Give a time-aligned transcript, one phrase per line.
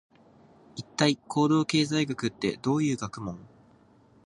[0.75, 3.37] 一体、行動経済学ってどういう学問？